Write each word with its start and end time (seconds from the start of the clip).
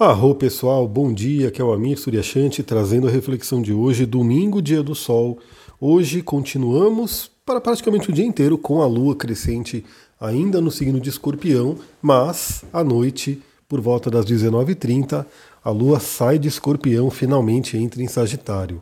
Arro 0.00 0.34
pessoal, 0.34 0.88
bom 0.88 1.12
dia, 1.12 1.50
que 1.50 1.60
é 1.60 1.64
o 1.64 1.74
Amir 1.74 1.98
Suryashanti 1.98 2.62
trazendo 2.62 3.06
a 3.06 3.10
reflexão 3.10 3.60
de 3.60 3.70
hoje, 3.70 4.06
domingo, 4.06 4.62
dia 4.62 4.82
do 4.82 4.94
sol. 4.94 5.38
Hoje 5.78 6.22
continuamos 6.22 7.30
para 7.44 7.60
praticamente 7.60 8.08
o 8.08 8.12
dia 8.14 8.24
inteiro 8.24 8.56
com 8.56 8.80
a 8.80 8.86
lua 8.86 9.14
crescente 9.14 9.84
ainda 10.18 10.58
no 10.58 10.70
signo 10.70 10.98
de 10.98 11.10
escorpião, 11.10 11.76
mas 12.00 12.64
à 12.72 12.82
noite, 12.82 13.42
por 13.68 13.78
volta 13.82 14.10
das 14.10 14.24
19h30, 14.24 15.26
a 15.62 15.70
lua 15.70 16.00
sai 16.00 16.38
de 16.38 16.48
escorpião, 16.48 17.10
finalmente 17.10 17.76
entra 17.76 18.02
em 18.02 18.08
Sagitário. 18.08 18.80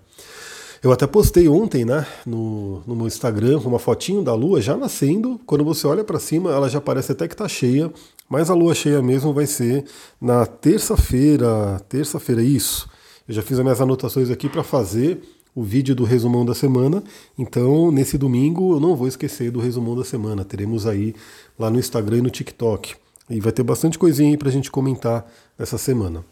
Eu 0.80 0.92
até 0.92 1.04
postei 1.04 1.48
ontem, 1.48 1.84
né, 1.84 2.06
no, 2.24 2.84
no 2.86 2.94
meu 2.94 3.08
Instagram, 3.08 3.58
uma 3.64 3.80
fotinho 3.80 4.22
da 4.22 4.34
lua 4.34 4.60
já 4.60 4.76
nascendo. 4.76 5.40
Quando 5.44 5.64
você 5.64 5.84
olha 5.88 6.04
para 6.04 6.20
cima, 6.20 6.52
ela 6.52 6.68
já 6.68 6.80
parece 6.80 7.10
até 7.10 7.26
que 7.26 7.34
está 7.34 7.48
cheia, 7.48 7.92
mas 8.28 8.50
a 8.50 8.54
lua 8.54 8.74
cheia 8.74 9.00
mesmo 9.02 9.32
vai 9.32 9.46
ser 9.46 9.84
na 10.20 10.44
terça-feira. 10.44 11.80
Terça-feira, 11.88 12.42
isso. 12.42 12.88
Eu 13.26 13.34
já 13.34 13.42
fiz 13.42 13.58
as 13.58 13.64
minhas 13.64 13.80
anotações 13.80 14.30
aqui 14.30 14.48
para 14.48 14.62
fazer 14.62 15.20
o 15.54 15.62
vídeo 15.62 15.94
do 15.94 16.04
resumão 16.04 16.44
da 16.44 16.54
semana. 16.54 17.02
Então, 17.36 17.90
nesse 17.90 18.16
domingo, 18.16 18.74
eu 18.74 18.80
não 18.80 18.94
vou 18.94 19.08
esquecer 19.08 19.50
do 19.50 19.60
resumão 19.60 19.96
da 19.96 20.04
semana. 20.04 20.44
Teremos 20.44 20.86
aí 20.86 21.14
lá 21.58 21.70
no 21.70 21.78
Instagram 21.78 22.18
e 22.18 22.22
no 22.22 22.30
TikTok. 22.30 22.94
E 23.30 23.40
vai 23.40 23.52
ter 23.52 23.62
bastante 23.62 23.98
coisinha 23.98 24.30
aí 24.30 24.36
para 24.36 24.48
a 24.48 24.52
gente 24.52 24.70
comentar 24.70 25.30
essa 25.58 25.76
semana. 25.76 26.24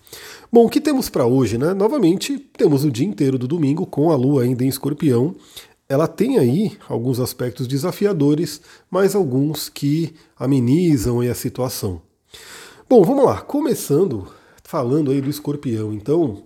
Bom, 0.50 0.64
o 0.64 0.68
que 0.70 0.80
temos 0.80 1.10
para 1.10 1.26
hoje, 1.26 1.58
né? 1.58 1.74
Novamente, 1.74 2.38
temos 2.38 2.84
o 2.84 2.90
dia 2.90 3.06
inteiro 3.06 3.36
do 3.36 3.46
domingo 3.46 3.84
com 3.84 4.10
a 4.10 4.16
lua 4.16 4.44
ainda 4.44 4.64
em 4.64 4.68
escorpião. 4.68 5.34
Ela 5.88 6.08
tem 6.08 6.38
aí 6.38 6.76
alguns 6.88 7.20
aspectos 7.20 7.68
desafiadores, 7.68 8.60
mas 8.90 9.14
alguns 9.14 9.68
que 9.68 10.14
amenizam 10.38 11.20
a 11.20 11.34
situação. 11.34 12.02
Bom, 12.88 13.04
vamos 13.04 13.24
lá. 13.24 13.40
Começando 13.40 14.26
falando 14.66 15.12
aí 15.12 15.20
do 15.20 15.30
escorpião. 15.30 15.92
Então, 15.92 16.42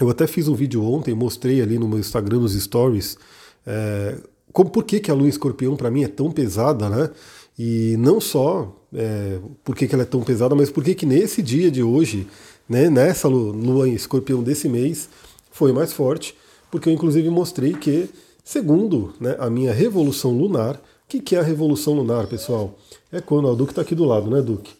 eu 0.00 0.08
até 0.08 0.26
fiz 0.26 0.46
um 0.46 0.54
vídeo 0.54 0.84
ontem, 0.84 1.12
mostrei 1.12 1.60
ali 1.60 1.78
no 1.78 1.88
meu 1.88 1.98
Instagram, 1.98 2.38
nos 2.38 2.54
stories, 2.54 3.18
é, 3.66 4.16
como, 4.52 4.70
por 4.70 4.84
que, 4.84 5.00
que 5.00 5.10
a 5.10 5.14
lua 5.14 5.28
escorpião 5.28 5.76
para 5.76 5.90
mim 5.90 6.04
é 6.04 6.08
tão 6.08 6.30
pesada, 6.30 6.88
né? 6.88 7.10
E 7.58 7.96
não 7.98 8.20
só 8.20 8.76
é, 8.94 9.38
por 9.64 9.74
que, 9.74 9.86
que 9.86 9.94
ela 9.94 10.02
é 10.02 10.06
tão 10.06 10.22
pesada, 10.22 10.54
mas 10.54 10.70
por 10.70 10.84
que, 10.84 10.94
que 10.94 11.06
nesse 11.06 11.42
dia 11.42 11.70
de 11.70 11.82
hoje, 11.82 12.28
né, 12.68 12.88
nessa 12.88 13.28
lua 13.28 13.88
em 13.88 13.94
escorpião 13.94 14.42
desse 14.42 14.68
mês, 14.68 15.08
foi 15.50 15.72
mais 15.72 15.92
forte, 15.92 16.34
porque 16.70 16.88
eu 16.88 16.92
inclusive 16.92 17.28
mostrei 17.28 17.72
que, 17.74 18.08
segundo 18.44 19.14
né, 19.20 19.36
a 19.38 19.48
minha 19.48 19.72
revolução 19.72 20.32
lunar, 20.32 20.76
o 20.76 20.80
que, 21.08 21.20
que 21.20 21.36
é 21.36 21.40
a 21.40 21.42
revolução 21.42 21.94
lunar, 21.94 22.26
pessoal? 22.26 22.78
É 23.10 23.20
quando, 23.20 23.48
o 23.48 23.54
Duque 23.54 23.72
está 23.72 23.82
aqui 23.82 23.94
do 23.94 24.04
lado, 24.04 24.30
né, 24.30 24.40
Duque? 24.40 24.72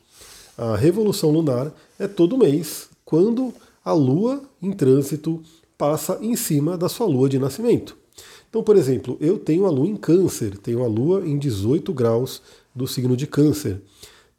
A 0.57 0.77
revolução 0.77 1.31
lunar 1.31 1.73
é 1.99 2.07
todo 2.07 2.39
mês, 2.39 2.89
quando 3.05 3.53
a 3.85 3.93
lua 3.93 4.43
em 4.61 4.73
trânsito 4.73 5.43
passa 5.77 6.19
em 6.21 6.37
cima 6.37 6.79
da 6.79 6.89
sua 6.89 7.07
lua 7.07 7.29
de 7.29 7.39
nascimento. 7.39 7.97
Então, 8.49 8.63
por 8.63 8.77
exemplo, 8.77 9.17
eu 9.21 9.39
tenho 9.39 9.67
a 9.67 9.71
lua 9.71 9.89
em 9.89 9.97
câncer, 9.97 10.59
tenho 10.59 10.85
a 10.85 10.87
lua 10.87 11.27
em 11.27 11.39
18 11.39 11.93
graus 11.93 12.43
do 12.75 12.87
signo 12.87 13.17
de 13.17 13.27
Câncer. 13.27 13.81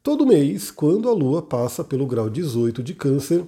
Todo 0.02 0.25
mês, 0.25 0.69
quando 0.69 1.08
a 1.08 1.13
Lua 1.13 1.41
passa 1.41 1.83
pelo 1.83 2.05
grau 2.05 2.30
18 2.30 2.83
de 2.83 2.93
Câncer, 2.93 3.43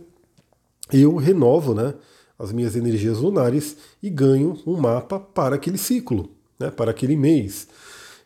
eu 0.91 1.15
renovo 1.15 1.73
né, 1.73 1.93
as 2.38 2.52
minhas 2.52 2.75
energias 2.75 3.19
lunares 3.19 3.78
e 4.02 4.09
ganho 4.09 4.58
um 4.66 4.78
mapa 4.78 5.19
para 5.19 5.55
aquele 5.55 5.78
ciclo, 5.78 6.30
né, 6.59 6.69
para 6.69 6.91
aquele 6.91 7.16
mês. 7.16 7.67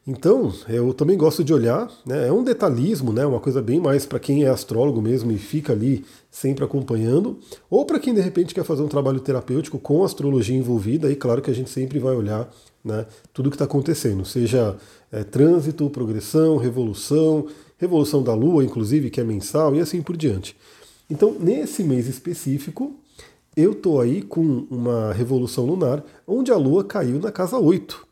Então, 0.08 0.52
eu 0.68 0.92
também 0.92 1.16
gosto 1.16 1.44
de 1.44 1.54
olhar, 1.54 1.88
né, 2.06 2.28
é 2.28 2.32
um 2.32 2.44
detalhismo, 2.44 3.14
né, 3.14 3.26
uma 3.26 3.40
coisa 3.40 3.62
bem 3.62 3.80
mais 3.80 4.08
para 4.08 4.18
quem 4.18 4.44
é 4.44 4.50
astrólogo 4.50 5.02
mesmo 5.02 5.32
e 5.32 5.38
fica 5.38 5.74
ali 5.74 6.04
sempre 6.32 6.64
acompanhando, 6.64 7.38
ou 7.70 7.86
para 7.86 8.00
quem 8.00 8.14
de 8.14 8.22
repente 8.22 8.56
quer 8.56 8.64
fazer 8.64 8.82
um 8.82 8.88
trabalho 8.88 9.20
terapêutico 9.20 9.78
com 9.78 10.04
astrologia 10.04 10.58
envolvida, 10.58 11.12
e 11.12 11.16
claro 11.16 11.42
que 11.42 11.52
a 11.52 11.54
gente 11.54 11.70
sempre 11.70 12.00
vai 12.00 12.16
olhar 12.16 12.50
né, 12.84 13.06
tudo 13.34 13.48
o 13.48 13.50
que 13.52 13.56
está 13.56 13.66
acontecendo, 13.66 14.26
seja 14.26 14.76
é, 15.12 15.24
trânsito, 15.24 15.90
progressão, 15.92 16.58
revolução, 16.58 17.46
revolução 17.78 18.24
da 18.24 18.34
Lua, 18.34 18.64
inclusive, 18.64 19.10
que 19.10 19.22
é 19.22 19.24
mensal, 19.24 19.76
e 19.76 19.80
assim 19.80 20.02
por 20.02 20.18
diante. 20.18 20.56
Então, 21.10 21.36
nesse 21.40 21.84
mês 21.84 22.08
específico, 22.08 22.96
eu 23.60 23.74
estou 23.74 24.00
aí 24.00 24.22
com 24.22 24.68
uma 24.70 25.14
revolução 25.14 25.66
lunar 25.66 26.04
onde 26.28 26.52
a 26.52 26.58
Lua 26.58 26.84
caiu 26.84 27.20
na 27.20 27.32
casa 27.32 27.58
8. 27.58 28.08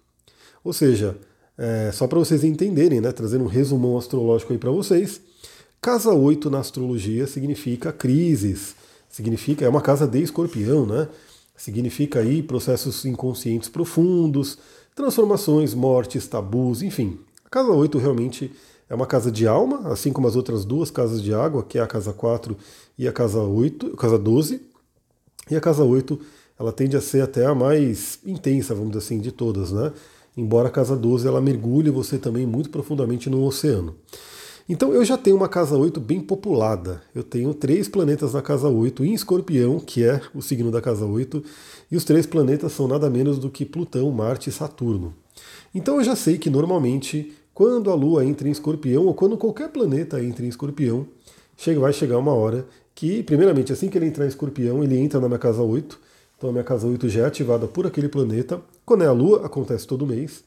Ou 0.64 0.74
seja, 0.74 1.18
é, 1.58 1.92
só 1.92 2.08
para 2.08 2.20
vocês 2.20 2.44
entenderem, 2.44 3.02
né, 3.02 3.12
trazendo 3.12 3.44
um 3.44 3.48
resumão 3.48 3.98
astrológico 3.98 4.54
aí 4.54 4.60
para 4.60 4.72
vocês, 4.72 5.22
casa 5.82 6.14
8 6.14 6.50
na 6.50 6.60
astrologia 6.60 7.26
significa 7.26 7.92
crises, 7.92 8.76
significa, 9.10 9.66
é 9.66 9.70
uma 9.70 9.82
casa 9.82 10.08
de 10.08 10.22
escorpião, 10.22 10.86
né? 10.86 11.08
Significa 11.56 12.20
aí 12.20 12.44
processos 12.44 13.04
inconscientes 13.06 13.68
profundos, 13.68 14.60
transformações, 14.96 15.74
mortes, 15.74 16.28
tabus, 16.28 16.84
enfim. 16.84 17.18
A 17.44 17.50
casa 17.50 17.72
8 17.72 17.98
realmente 17.98 18.52
é 18.90 18.96
uma 18.96 19.08
casa 19.08 19.32
de 19.32 19.48
alma, 19.48 19.92
assim 19.92 20.14
como 20.14 20.28
as 20.28 20.36
outras 20.36 20.64
duas 20.64 20.92
casas 20.92 21.22
de 21.22 21.34
água, 21.34 21.64
que 21.64 21.80
é 21.80 21.82
a 21.82 21.88
casa 21.88 22.14
4 22.14 22.56
e 22.98 23.08
a 23.08 23.12
casa 23.12 23.42
8, 23.42 23.94
a 23.94 23.98
casa 23.98 24.20
12. 24.20 24.62
E 25.50 25.56
a 25.56 25.62
casa 25.62 25.84
8, 25.84 26.20
ela 26.60 26.72
tende 26.72 26.98
a 26.98 27.02
ser 27.02 27.22
até 27.22 27.46
a 27.46 27.56
mais 27.56 28.20
intensa, 28.26 28.74
vamos 28.74 28.92
dizer 28.92 29.06
assim, 29.06 29.20
de 29.20 29.32
todas, 29.32 29.72
né? 29.72 29.92
Embora 30.36 30.68
a 30.68 30.72
casa 30.72 30.96
12 30.96 31.28
ela 31.28 31.42
mergulhe 31.42 31.90
você 31.90 32.18
também 32.18 32.46
muito 32.46 32.70
profundamente 32.70 33.30
no 33.30 33.44
oceano. 33.44 33.96
Então 34.70 34.94
eu 34.94 35.06
já 35.06 35.18
tenho 35.18 35.38
uma 35.38 35.48
casa 35.48 35.78
8 35.78 36.00
bem 36.00 36.20
populada. 36.20 37.02
Eu 37.16 37.24
tenho 37.24 37.54
três 37.54 37.88
planetas 37.88 38.34
na 38.34 38.42
casa 38.42 38.68
8 38.68 39.06
em 39.06 39.14
escorpião, 39.14 39.80
que 39.80 40.04
é 40.04 40.22
o 40.36 40.42
signo 40.42 40.70
da 40.70 40.82
casa 40.82 41.06
8, 41.06 41.42
e 41.90 41.96
os 41.96 42.04
três 42.04 42.26
planetas 42.26 42.74
são 42.74 42.88
nada 42.88 43.10
menos 43.10 43.40
do 43.40 43.50
que 43.50 43.66
Plutão, 43.66 44.12
Marte 44.12 44.50
e 44.50 44.54
Saturno. 44.54 45.14
Então 45.74 45.96
eu 45.96 46.04
já 46.04 46.16
sei 46.16 46.38
que 46.38 46.50
normalmente, 46.50 47.34
quando 47.54 47.90
a 47.90 47.96
Lua 47.96 48.26
entra 48.26 48.48
em 48.48 48.52
escorpião, 48.52 49.06
ou 49.06 49.14
quando 49.14 49.38
qualquer 49.38 49.70
planeta 49.70 50.22
entra 50.22 50.46
em 50.46 50.50
escorpião, 50.50 51.08
vai 51.80 51.94
chegar 51.94 52.18
uma 52.18 52.34
hora 52.34 52.68
que, 52.98 53.22
primeiramente, 53.22 53.72
assim 53.72 53.90
que 53.90 53.98
ele 54.00 54.08
entrar 54.08 54.26
em 54.26 54.28
escorpião, 54.28 54.84
ele 54.84 54.98
entra 54.98 55.20
na 55.20 55.28
minha 55.28 55.38
casa 55.38 55.62
8. 55.62 56.00
Então 56.36 56.50
a 56.50 56.52
minha 56.52 56.64
casa 56.64 56.88
8 56.88 57.08
já 57.08 57.22
é 57.22 57.26
ativada 57.28 57.68
por 57.68 57.86
aquele 57.86 58.10
planeta. 58.10 58.60
Quando 58.84 59.04
é 59.04 59.06
a 59.06 59.12
Lua, 59.12 59.46
acontece 59.46 59.86
todo 59.86 60.04
mês. 60.04 60.44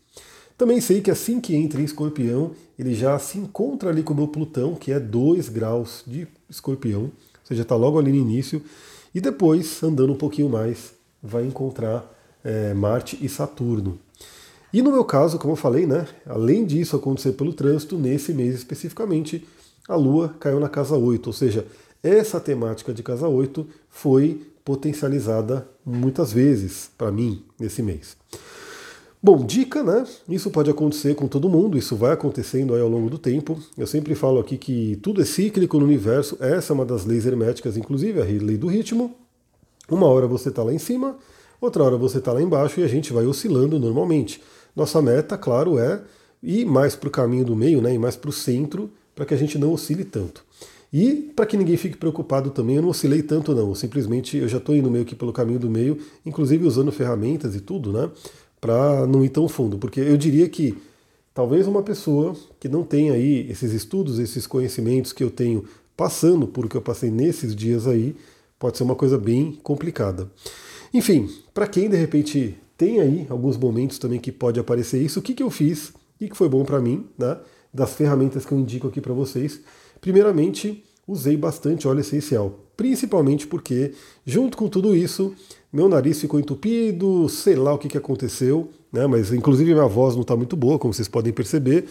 Também 0.58 0.80
sei 0.80 1.00
que 1.00 1.12
assim 1.12 1.40
que 1.40 1.54
entra 1.54 1.80
em 1.80 1.84
escorpião, 1.84 2.50
ele 2.76 2.92
já 2.92 3.16
se 3.20 3.38
encontra 3.38 3.90
ali 3.90 4.02
com 4.02 4.12
o 4.14 4.16
meu 4.16 4.26
Plutão, 4.26 4.74
que 4.74 4.90
é 4.90 4.98
2 4.98 5.48
graus 5.48 6.02
de 6.04 6.26
escorpião, 6.50 7.02
ou 7.02 7.12
seja, 7.44 7.62
está 7.62 7.76
logo 7.76 8.00
ali 8.00 8.10
no 8.10 8.18
início, 8.18 8.60
e 9.14 9.20
depois, 9.20 9.80
andando 9.84 10.12
um 10.12 10.18
pouquinho 10.18 10.48
mais, 10.48 10.92
vai 11.22 11.46
encontrar 11.46 12.04
é, 12.42 12.74
Marte 12.74 13.16
e 13.22 13.28
Saturno. 13.28 13.96
E 14.72 14.82
no 14.82 14.90
meu 14.90 15.04
caso, 15.04 15.38
como 15.38 15.52
eu 15.52 15.56
falei, 15.56 15.86
né, 15.86 16.04
além 16.26 16.66
disso 16.66 16.96
acontecer 16.96 17.32
pelo 17.32 17.52
trânsito, 17.52 17.96
nesse 17.96 18.34
mês 18.34 18.56
especificamente, 18.56 19.46
a 19.88 19.94
Lua 19.94 20.34
caiu 20.40 20.58
na 20.58 20.68
casa 20.68 20.96
8, 20.96 21.28
ou 21.28 21.32
seja, 21.32 21.64
essa 22.02 22.40
temática 22.40 22.92
de 22.92 23.02
casa 23.02 23.28
8 23.28 23.66
foi 23.88 24.46
potencializada 24.64 25.66
muitas 25.84 26.32
vezes 26.32 26.90
para 26.96 27.10
mim 27.10 27.42
nesse 27.58 27.82
mês. 27.82 28.16
Bom, 29.22 29.44
dica, 29.44 29.82
né? 29.82 30.06
Isso 30.26 30.50
pode 30.50 30.70
acontecer 30.70 31.14
com 31.14 31.28
todo 31.28 31.48
mundo, 31.48 31.76
isso 31.76 31.94
vai 31.94 32.12
acontecendo 32.12 32.74
aí 32.74 32.80
ao 32.80 32.88
longo 32.88 33.10
do 33.10 33.18
tempo. 33.18 33.58
Eu 33.76 33.86
sempre 33.86 34.14
falo 34.14 34.40
aqui 34.40 34.56
que 34.56 34.98
tudo 35.02 35.20
é 35.20 35.26
cíclico 35.26 35.78
no 35.78 35.84
universo, 35.84 36.38
essa 36.40 36.72
é 36.72 36.74
uma 36.74 36.86
das 36.86 37.04
leis 37.04 37.26
herméticas, 37.26 37.76
inclusive 37.76 38.18
a 38.18 38.24
lei 38.24 38.56
do 38.56 38.66
ritmo. 38.66 39.14
Uma 39.90 40.06
hora 40.06 40.26
você 40.26 40.48
está 40.48 40.62
lá 40.62 40.72
em 40.72 40.78
cima, 40.78 41.18
outra 41.60 41.82
hora 41.82 41.98
você 41.98 42.16
está 42.16 42.32
lá 42.32 42.40
embaixo 42.40 42.80
e 42.80 42.82
a 42.82 42.88
gente 42.88 43.12
vai 43.12 43.26
oscilando 43.26 43.78
normalmente. 43.78 44.40
Nossa 44.74 45.02
meta, 45.02 45.36
claro, 45.36 45.78
é 45.78 46.00
ir 46.42 46.64
mais 46.64 46.96
para 46.96 47.08
o 47.08 47.12
caminho 47.12 47.44
do 47.44 47.54
meio, 47.54 47.82
né? 47.82 47.92
E 47.92 47.98
mais 47.98 48.16
para 48.16 48.30
o 48.30 48.32
centro, 48.32 48.90
para 49.14 49.26
que 49.26 49.34
a 49.34 49.36
gente 49.36 49.58
não 49.58 49.72
oscile 49.72 50.04
tanto. 50.04 50.42
E 50.92 51.30
para 51.36 51.46
que 51.46 51.56
ninguém 51.56 51.76
fique 51.76 51.96
preocupado 51.96 52.50
também, 52.50 52.76
eu 52.76 52.82
não 52.82 52.88
oscilei 52.88 53.22
tanto 53.22 53.54
não, 53.54 53.74
simplesmente 53.74 54.36
eu 54.36 54.48
já 54.48 54.58
estou 54.58 54.74
indo 54.74 54.90
meio 54.90 55.04
que 55.04 55.14
pelo 55.14 55.32
caminho 55.32 55.58
do 55.58 55.70
meio, 55.70 55.98
inclusive 56.26 56.66
usando 56.66 56.90
ferramentas 56.90 57.54
e 57.54 57.60
tudo, 57.60 57.92
né? 57.92 58.10
para 58.60 59.06
não 59.06 59.24
ir 59.24 59.30
tão 59.30 59.48
fundo, 59.48 59.78
porque 59.78 60.00
eu 60.00 60.16
diria 60.16 60.48
que 60.48 60.76
talvez 61.32 61.66
uma 61.66 61.82
pessoa 61.82 62.36
que 62.58 62.68
não 62.68 62.84
tenha 62.84 63.14
aí 63.14 63.50
esses 63.50 63.72
estudos, 63.72 64.18
esses 64.18 64.46
conhecimentos 64.46 65.12
que 65.12 65.24
eu 65.24 65.30
tenho 65.30 65.64
passando 65.96 66.46
por 66.46 66.66
o 66.66 66.68
que 66.68 66.76
eu 66.76 66.82
passei 66.82 67.10
nesses 67.10 67.56
dias 67.56 67.86
aí, 67.86 68.14
pode 68.58 68.76
ser 68.76 68.84
uma 68.84 68.94
coisa 68.94 69.18
bem 69.18 69.58
complicada. 69.62 70.30
Enfim, 70.92 71.28
para 71.54 71.66
quem 71.66 71.88
de 71.88 71.96
repente 71.96 72.56
tem 72.76 73.00
aí 73.00 73.26
alguns 73.30 73.56
momentos 73.56 73.98
também 73.98 74.20
que 74.20 74.32
pode 74.32 74.60
aparecer 74.60 75.00
isso, 75.00 75.20
o 75.20 75.22
que, 75.22 75.34
que 75.34 75.42
eu 75.42 75.50
fiz 75.50 75.92
e 76.20 76.28
que 76.28 76.36
foi 76.36 76.48
bom 76.48 76.64
para 76.64 76.80
mim, 76.80 77.06
né? 77.18 77.38
Das 77.72 77.94
ferramentas 77.94 78.44
que 78.44 78.52
eu 78.52 78.58
indico 78.58 78.88
aqui 78.88 79.00
para 79.00 79.12
vocês. 79.12 79.60
Primeiramente, 80.00 80.84
usei 81.06 81.36
bastante 81.36 81.88
óleo 81.88 82.00
essencial, 82.00 82.58
principalmente 82.76 83.46
porque, 83.46 83.92
junto 84.24 84.56
com 84.56 84.68
tudo 84.68 84.94
isso, 84.94 85.34
meu 85.72 85.88
nariz 85.88 86.20
ficou 86.20 86.40
entupido, 86.40 87.28
sei 87.28 87.56
lá 87.56 87.74
o 87.74 87.78
que, 87.78 87.88
que 87.88 87.98
aconteceu, 87.98 88.70
né? 88.92 89.06
mas 89.06 89.32
inclusive 89.32 89.72
minha 89.72 89.86
voz 89.86 90.14
não 90.14 90.22
está 90.22 90.36
muito 90.36 90.56
boa, 90.56 90.78
como 90.78 90.94
vocês 90.94 91.08
podem 91.08 91.32
perceber. 91.32 91.86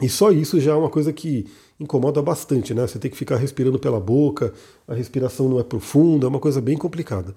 E 0.00 0.08
só 0.08 0.30
isso 0.30 0.60
já 0.60 0.72
é 0.72 0.74
uma 0.74 0.90
coisa 0.90 1.12
que 1.12 1.46
incomoda 1.80 2.20
bastante, 2.20 2.74
né? 2.74 2.86
Você 2.86 2.98
tem 2.98 3.10
que 3.10 3.16
ficar 3.16 3.36
respirando 3.36 3.78
pela 3.78 3.98
boca, 3.98 4.52
a 4.86 4.94
respiração 4.94 5.48
não 5.48 5.58
é 5.58 5.62
profunda, 5.62 6.26
é 6.26 6.28
uma 6.28 6.38
coisa 6.38 6.60
bem 6.60 6.76
complicada. 6.76 7.34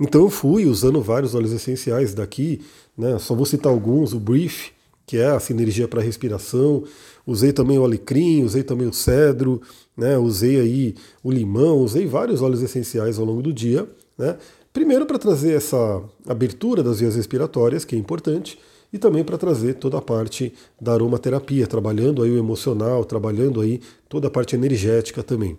Então 0.00 0.22
eu 0.22 0.30
fui 0.30 0.64
usando 0.64 1.02
vários 1.02 1.34
óleos 1.34 1.52
essenciais 1.52 2.14
daqui, 2.14 2.62
né? 2.96 3.18
Só 3.18 3.34
vou 3.34 3.44
citar 3.44 3.70
alguns, 3.70 4.14
o 4.14 4.20
Brief, 4.20 4.70
que 5.08 5.16
é 5.16 5.24
a 5.24 5.40
sinergia 5.40 5.88
para 5.88 6.02
respiração. 6.02 6.84
Usei 7.26 7.50
também 7.50 7.78
o 7.78 7.84
alecrim, 7.84 8.44
usei 8.44 8.62
também 8.62 8.86
o 8.86 8.92
cedro, 8.92 9.62
né? 9.96 10.18
Usei 10.18 10.60
aí 10.60 10.94
o 11.24 11.32
limão, 11.32 11.78
usei 11.78 12.06
vários 12.06 12.42
óleos 12.42 12.62
essenciais 12.62 13.18
ao 13.18 13.24
longo 13.24 13.40
do 13.40 13.50
dia, 13.50 13.88
né? 14.18 14.36
Primeiro 14.70 15.06
para 15.06 15.18
trazer 15.18 15.54
essa 15.54 16.02
abertura 16.26 16.82
das 16.82 17.00
vias 17.00 17.16
respiratórias, 17.16 17.86
que 17.86 17.96
é 17.96 17.98
importante, 17.98 18.58
e 18.92 18.98
também 18.98 19.24
para 19.24 19.38
trazer 19.38 19.74
toda 19.74 19.96
a 19.96 20.02
parte 20.02 20.52
da 20.78 20.92
aromaterapia, 20.92 21.66
trabalhando 21.66 22.22
aí 22.22 22.30
o 22.30 22.38
emocional, 22.38 23.02
trabalhando 23.02 23.62
aí 23.62 23.80
toda 24.10 24.28
a 24.28 24.30
parte 24.30 24.54
energética 24.54 25.22
também. 25.22 25.56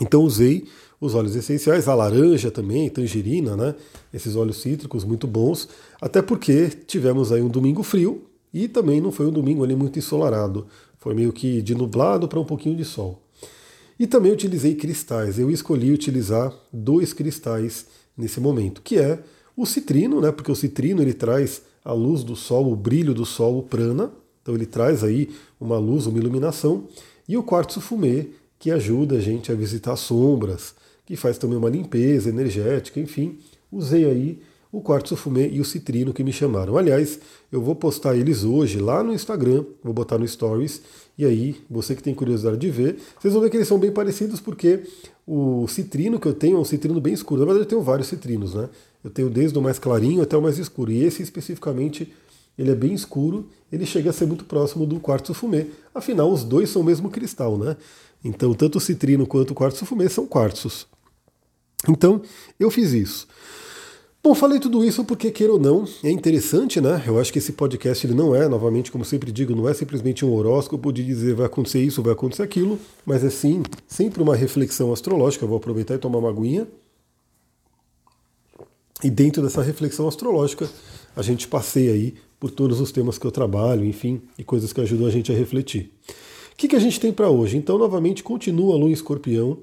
Então 0.00 0.22
usei 0.22 0.64
os 0.98 1.14
óleos 1.14 1.36
essenciais, 1.36 1.86
a 1.86 1.94
laranja 1.94 2.50
também, 2.50 2.88
tangerina, 2.88 3.54
né? 3.58 3.74
Esses 4.12 4.34
óleos 4.36 4.62
cítricos 4.62 5.04
muito 5.04 5.26
bons, 5.26 5.68
até 6.00 6.22
porque 6.22 6.70
tivemos 6.86 7.30
aí 7.30 7.42
um 7.42 7.48
domingo 7.48 7.82
frio 7.82 8.22
e 8.54 8.68
também 8.68 9.00
não 9.00 9.10
foi 9.10 9.26
um 9.26 9.32
domingo 9.32 9.64
ali 9.64 9.74
muito 9.74 9.98
ensolarado, 9.98 10.68
foi 11.00 11.12
meio 11.12 11.32
que 11.32 11.60
de 11.60 11.74
nublado 11.74 12.28
para 12.28 12.38
um 12.38 12.44
pouquinho 12.44 12.76
de 12.76 12.84
sol. 12.84 13.20
E 13.98 14.06
também 14.06 14.30
utilizei 14.30 14.76
cristais. 14.76 15.38
Eu 15.38 15.50
escolhi 15.50 15.92
utilizar 15.92 16.54
dois 16.72 17.12
cristais 17.12 17.86
nesse 18.16 18.40
momento, 18.40 18.80
que 18.80 18.96
é 18.96 19.18
o 19.56 19.66
citrino, 19.66 20.20
né? 20.20 20.30
Porque 20.30 20.50
o 20.50 20.56
citrino 20.56 21.02
ele 21.02 21.12
traz 21.12 21.62
a 21.84 21.92
luz 21.92 22.22
do 22.22 22.36
sol, 22.36 22.72
o 22.72 22.76
brilho 22.76 23.12
do 23.12 23.26
sol, 23.26 23.58
o 23.58 23.62
prana. 23.62 24.12
Então 24.40 24.54
ele 24.54 24.66
traz 24.66 25.02
aí 25.02 25.30
uma 25.60 25.78
luz, 25.78 26.06
uma 26.06 26.18
iluminação. 26.18 26.84
E 27.28 27.36
o 27.36 27.42
quartzo 27.42 27.80
fumê, 27.80 28.28
que 28.58 28.70
ajuda 28.70 29.16
a 29.16 29.20
gente 29.20 29.50
a 29.50 29.54
visitar 29.54 29.96
sombras, 29.96 30.74
que 31.04 31.16
faz 31.16 31.38
também 31.38 31.58
uma 31.58 31.68
limpeza 31.68 32.28
energética, 32.28 33.00
enfim. 33.00 33.38
Usei 33.70 34.04
aí 34.04 34.38
o 34.74 34.80
quartzo 34.80 35.14
fumê 35.14 35.48
e 35.48 35.60
o 35.60 35.64
citrino 35.64 36.12
que 36.12 36.24
me 36.24 36.32
chamaram. 36.32 36.76
Aliás, 36.76 37.20
eu 37.52 37.62
vou 37.62 37.76
postar 37.76 38.16
eles 38.16 38.42
hoje 38.42 38.80
lá 38.80 39.04
no 39.04 39.14
Instagram, 39.14 39.64
vou 39.82 39.94
botar 39.94 40.18
no 40.18 40.26
Stories, 40.26 40.82
e 41.16 41.24
aí, 41.24 41.56
você 41.70 41.94
que 41.94 42.02
tem 42.02 42.12
curiosidade 42.12 42.56
de 42.56 42.68
ver, 42.70 42.98
vocês 43.20 43.32
vão 43.32 43.40
ver 43.40 43.50
que 43.50 43.56
eles 43.56 43.68
são 43.68 43.78
bem 43.78 43.92
parecidos 43.92 44.40
porque 44.40 44.82
o 45.24 45.68
citrino 45.68 46.18
que 46.18 46.26
eu 46.26 46.34
tenho 46.34 46.56
é 46.56 46.60
um 46.60 46.64
citrino 46.64 47.00
bem 47.00 47.14
escuro. 47.14 47.42
Na 47.42 47.46
verdade, 47.46 47.66
eu 47.66 47.68
tenho 47.68 47.82
vários 47.82 48.08
citrinos, 48.08 48.54
né? 48.54 48.68
Eu 49.04 49.10
tenho 49.10 49.30
desde 49.30 49.56
o 49.56 49.62
mais 49.62 49.78
clarinho 49.78 50.22
até 50.22 50.36
o 50.36 50.42
mais 50.42 50.58
escuro. 50.58 50.90
E 50.90 51.04
esse 51.04 51.22
especificamente, 51.22 52.12
ele 52.58 52.72
é 52.72 52.74
bem 52.74 52.92
escuro, 52.92 53.48
ele 53.70 53.86
chega 53.86 54.10
a 54.10 54.12
ser 54.12 54.26
muito 54.26 54.44
próximo 54.44 54.84
do 54.84 54.98
quartzo 54.98 55.32
fumê. 55.32 55.66
Afinal, 55.94 56.32
os 56.32 56.42
dois 56.42 56.68
são 56.68 56.82
o 56.82 56.84
mesmo 56.84 57.08
cristal, 57.08 57.56
né? 57.56 57.76
Então, 58.24 58.52
tanto 58.54 58.78
o 58.78 58.80
citrino 58.80 59.24
quanto 59.24 59.52
o 59.52 59.54
quartzo 59.54 59.86
fumê 59.86 60.08
são 60.08 60.26
quartzos. 60.26 60.88
Então, 61.88 62.22
eu 62.58 62.72
fiz 62.72 62.92
isso. 62.92 63.28
Bom, 64.24 64.34
falei 64.34 64.58
tudo 64.58 64.82
isso 64.82 65.04
porque, 65.04 65.30
queira 65.30 65.52
ou 65.52 65.60
não, 65.60 65.84
é 66.02 66.10
interessante, 66.10 66.80
né? 66.80 67.04
Eu 67.06 67.20
acho 67.20 67.30
que 67.30 67.38
esse 67.38 67.52
podcast 67.52 68.06
ele 68.06 68.14
não 68.14 68.34
é, 68.34 68.48
novamente, 68.48 68.90
como 68.90 69.04
sempre 69.04 69.30
digo, 69.30 69.54
não 69.54 69.68
é 69.68 69.74
simplesmente 69.74 70.24
um 70.24 70.32
horóscopo 70.32 70.90
de 70.90 71.04
dizer 71.04 71.34
vai 71.34 71.44
acontecer 71.44 71.82
isso, 71.82 72.02
vai 72.02 72.14
acontecer 72.14 72.42
aquilo, 72.42 72.80
mas 73.04 73.22
é 73.22 73.28
sim 73.28 73.62
sempre 73.86 74.22
uma 74.22 74.34
reflexão 74.34 74.94
astrológica. 74.94 75.44
Eu 75.44 75.48
vou 75.50 75.58
aproveitar 75.58 75.96
e 75.96 75.98
tomar 75.98 76.20
uma 76.20 76.30
aguinha. 76.30 76.66
E 79.02 79.10
dentro 79.10 79.42
dessa 79.42 79.60
reflexão 79.60 80.08
astrológica, 80.08 80.70
a 81.14 81.20
gente 81.20 81.46
passeia 81.46 81.92
aí 81.92 82.14
por 82.40 82.50
todos 82.50 82.80
os 82.80 82.90
temas 82.90 83.18
que 83.18 83.26
eu 83.26 83.30
trabalho, 83.30 83.84
enfim, 83.84 84.22
e 84.38 84.42
coisas 84.42 84.72
que 84.72 84.80
ajudam 84.80 85.06
a 85.06 85.10
gente 85.10 85.30
a 85.30 85.34
refletir. 85.34 85.92
O 86.50 86.56
que, 86.56 86.68
que 86.68 86.76
a 86.76 86.80
gente 86.80 86.98
tem 86.98 87.12
para 87.12 87.28
hoje? 87.28 87.58
Então, 87.58 87.76
novamente, 87.76 88.22
continua 88.22 88.74
a 88.74 88.78
lua 88.78 88.88
em 88.88 88.94
escorpião, 88.94 89.58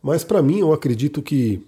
mas 0.00 0.24
para 0.24 0.40
mim, 0.40 0.60
eu 0.60 0.72
acredito 0.72 1.20
que 1.20 1.60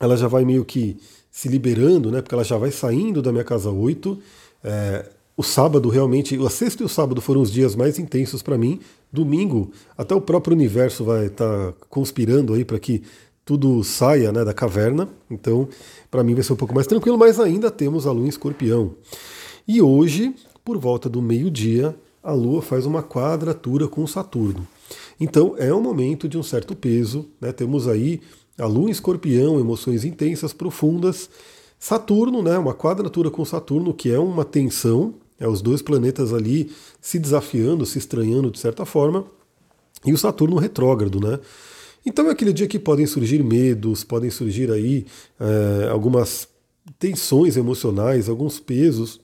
ela 0.00 0.16
já 0.16 0.26
vai 0.26 0.44
meio 0.44 0.64
que 0.64 0.96
se 1.30 1.48
liberando, 1.48 2.10
né? 2.10 2.20
Porque 2.20 2.34
ela 2.34 2.44
já 2.44 2.56
vai 2.56 2.70
saindo 2.70 3.22
da 3.22 3.30
minha 3.30 3.44
casa 3.44 3.70
8. 3.70 4.18
É, 4.64 5.06
o 5.36 5.42
sábado 5.42 5.88
realmente, 5.88 6.36
a 6.44 6.50
sexta 6.50 6.82
e 6.82 6.86
o 6.86 6.88
sábado 6.88 7.20
foram 7.20 7.40
os 7.40 7.50
dias 7.50 7.74
mais 7.74 7.98
intensos 7.98 8.42
para 8.42 8.58
mim. 8.58 8.80
Domingo, 9.12 9.70
até 9.96 10.14
o 10.14 10.20
próprio 10.20 10.54
universo 10.54 11.04
vai 11.04 11.26
estar 11.26 11.72
tá 11.72 11.74
conspirando 11.88 12.52
aí 12.54 12.64
para 12.64 12.78
que 12.78 13.02
tudo 13.44 13.82
saia 13.82 14.30
né, 14.32 14.44
da 14.44 14.52
caverna. 14.52 15.08
Então, 15.30 15.68
para 16.10 16.22
mim 16.22 16.34
vai 16.34 16.42
ser 16.42 16.52
um 16.52 16.56
pouco 16.56 16.74
mais 16.74 16.86
tranquilo, 16.86 17.16
mas 17.16 17.40
ainda 17.40 17.70
temos 17.70 18.06
a 18.06 18.12
lua 18.12 18.26
em 18.26 18.28
escorpião. 18.28 18.94
E 19.66 19.80
hoje, 19.80 20.34
por 20.64 20.78
volta 20.78 21.08
do 21.08 21.22
meio-dia, 21.22 21.96
a 22.22 22.32
lua 22.32 22.60
faz 22.60 22.84
uma 22.84 23.02
quadratura 23.02 23.88
com 23.88 24.06
Saturno. 24.06 24.66
Então, 25.18 25.54
é 25.58 25.72
um 25.72 25.80
momento 25.80 26.28
de 26.28 26.36
um 26.36 26.42
certo 26.42 26.76
peso. 26.76 27.26
Né? 27.40 27.50
Temos 27.52 27.88
aí 27.88 28.20
a 28.60 28.66
Lua 28.66 28.88
em 28.88 28.92
Escorpião, 28.92 29.58
emoções 29.58 30.04
intensas, 30.04 30.52
profundas. 30.52 31.30
Saturno, 31.78 32.42
né, 32.42 32.58
uma 32.58 32.74
quadratura 32.74 33.30
com 33.30 33.44
Saturno, 33.44 33.94
que 33.94 34.10
é 34.10 34.18
uma 34.18 34.44
tensão, 34.44 35.14
é 35.38 35.48
os 35.48 35.62
dois 35.62 35.80
planetas 35.80 36.32
ali 36.32 36.70
se 37.00 37.18
desafiando, 37.18 37.86
se 37.86 37.98
estranhando 37.98 38.50
de 38.50 38.58
certa 38.58 38.84
forma, 38.84 39.24
e 40.04 40.12
o 40.12 40.18
Saturno 40.18 40.56
retrógrado, 40.56 41.18
né? 41.20 41.38
Então 42.04 42.28
é 42.28 42.30
aquele 42.30 42.52
dia 42.52 42.66
que 42.66 42.78
podem 42.78 43.06
surgir 43.06 43.42
medos, 43.42 44.04
podem 44.04 44.30
surgir 44.30 44.70
aí 44.70 45.06
é, 45.38 45.88
algumas 45.88 46.48
tensões 46.98 47.56
emocionais, 47.56 48.28
alguns 48.28 48.58
pesos, 48.58 49.20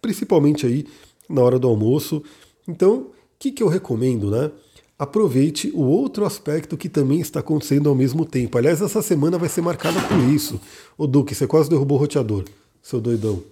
principalmente 0.00 0.66
aí 0.66 0.86
na 1.28 1.42
hora 1.42 1.58
do 1.58 1.68
almoço. 1.68 2.22
Então, 2.68 2.94
o 2.94 3.10
que, 3.38 3.50
que 3.50 3.62
eu 3.62 3.68
recomendo, 3.68 4.30
né? 4.30 4.50
Aproveite 4.98 5.70
o 5.74 5.82
outro 5.82 6.24
aspecto 6.24 6.76
que 6.76 6.88
também 6.88 7.20
está 7.20 7.40
acontecendo 7.40 7.88
ao 7.88 7.94
mesmo 7.94 8.24
tempo. 8.24 8.56
Aliás, 8.56 8.80
essa 8.80 9.02
semana 9.02 9.36
vai 9.36 9.48
ser 9.48 9.60
marcada 9.60 10.00
por 10.02 10.18
isso. 10.32 10.60
O 10.96 11.06
Duque, 11.06 11.34
você 11.34 11.46
quase 11.46 11.68
derrubou 11.68 11.98
o 11.98 12.00
roteador, 12.00 12.44
seu 12.82 13.00
doidão. 13.00 13.42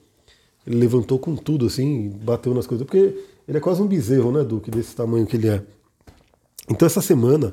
Ele 0.67 0.77
levantou 0.77 1.19
com 1.19 1.35
tudo 1.35 1.67
assim, 1.67 2.11
bateu 2.23 2.55
nas 2.55 2.67
coisas, 2.67 2.87
porque 2.87 3.17
ele 3.49 3.59
é 3.59 3.61
quase 3.61 3.83
um 3.83 3.87
bezerro, 3.87 4.31
né, 4.31 4.45
Duque, 4.45 4.71
desse 4.71 4.95
tamanho 4.95 5.27
que 5.27 5.37
ele 5.37 5.49
é. 5.49 5.63
Então 6.71 6.87
essa 6.87 7.03
semana, 7.03 7.53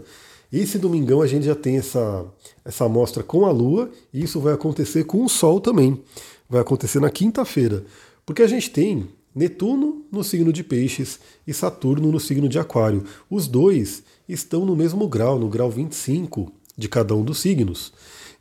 esse 0.53 0.77
domingão 0.77 1.21
a 1.21 1.27
gente 1.27 1.45
já 1.45 1.55
tem 1.55 1.77
essa, 1.77 2.25
essa 2.63 2.85
amostra 2.85 3.23
com 3.23 3.45
a 3.45 3.51
Lua, 3.51 3.89
e 4.13 4.23
isso 4.23 4.39
vai 4.39 4.53
acontecer 4.53 5.05
com 5.05 5.25
o 5.25 5.29
Sol 5.29 5.59
também. 5.59 5.99
Vai 6.47 6.61
acontecer 6.61 6.99
na 6.99 7.09
quinta-feira. 7.09 7.83
Porque 8.25 8.43
a 8.43 8.47
gente 8.47 8.69
tem 8.69 9.07
Netuno 9.39 10.03
no 10.11 10.21
signo 10.21 10.51
de 10.51 10.65
Peixes 10.65 11.17
e 11.47 11.53
Saturno 11.53 12.11
no 12.11 12.19
signo 12.19 12.49
de 12.49 12.59
Aquário. 12.59 13.05
Os 13.29 13.47
dois 13.47 14.03
estão 14.27 14.65
no 14.65 14.75
mesmo 14.75 15.07
grau, 15.07 15.39
no 15.39 15.47
grau 15.47 15.71
25 15.71 16.51
de 16.75 16.89
cada 16.89 17.15
um 17.15 17.23
dos 17.23 17.39
signos. 17.39 17.93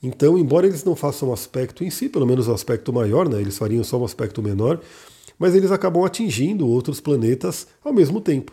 Então, 0.02 0.36
embora 0.36 0.66
eles 0.66 0.82
não 0.82 0.96
façam 0.96 1.32
aspecto 1.32 1.84
em 1.84 1.90
si, 1.90 2.08
pelo 2.08 2.26
menos 2.26 2.48
um 2.48 2.52
aspecto 2.52 2.92
maior, 2.92 3.28
né, 3.28 3.40
eles 3.40 3.56
fariam 3.56 3.84
só 3.84 3.96
um 3.96 4.04
aspecto 4.04 4.42
menor, 4.42 4.80
mas 5.38 5.54
eles 5.54 5.70
acabam 5.70 6.04
atingindo 6.04 6.66
outros 6.66 6.98
planetas 6.98 7.68
ao 7.84 7.92
mesmo 7.92 8.20
tempo. 8.20 8.52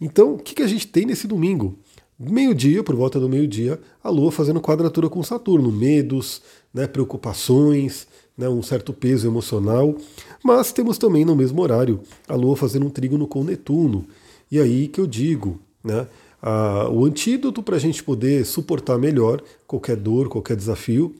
Então, 0.00 0.34
o 0.34 0.38
que, 0.38 0.56
que 0.56 0.62
a 0.64 0.66
gente 0.66 0.88
tem 0.88 1.06
nesse 1.06 1.28
domingo? 1.28 1.78
Meio-dia, 2.18 2.82
por 2.82 2.96
volta 2.96 3.20
do 3.20 3.28
meio-dia, 3.28 3.78
a 4.02 4.10
Lua 4.10 4.32
fazendo 4.32 4.60
quadratura 4.60 5.08
com 5.08 5.22
Saturno, 5.22 5.70
medos, 5.70 6.42
né, 6.74 6.88
preocupações, 6.88 8.08
né, 8.36 8.48
um 8.48 8.62
certo 8.62 8.92
peso 8.92 9.26
emocional, 9.26 9.96
mas 10.44 10.72
temos 10.72 10.98
também 10.98 11.24
no 11.24 11.34
mesmo 11.34 11.62
horário 11.62 12.00
a 12.28 12.34
Lua 12.34 12.56
fazendo 12.56 12.86
um 12.86 12.90
trígono 12.90 13.26
com 13.26 13.42
Netuno. 13.42 14.04
E 14.50 14.60
aí 14.60 14.88
que 14.88 15.00
eu 15.00 15.06
digo, 15.06 15.60
né, 15.82 16.06
a, 16.42 16.88
o 16.90 17.04
antídoto 17.04 17.62
para 17.62 17.76
a 17.76 17.78
gente 17.78 18.02
poder 18.04 18.44
suportar 18.44 18.98
melhor 18.98 19.42
qualquer 19.66 19.96
dor, 19.96 20.28
qualquer 20.28 20.56
desafio, 20.56 21.14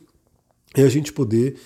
é 0.75 0.82
a 0.82 0.88
gente 0.88 1.12
poder 1.12 1.56